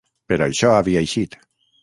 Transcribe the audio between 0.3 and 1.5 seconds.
Per això havia eixit.